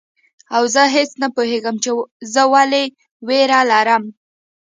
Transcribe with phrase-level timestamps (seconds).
[0.55, 1.89] او زه هیڅ نه پوهیږم چي
[2.33, 2.85] زه ولي
[3.27, 4.03] ویره لرم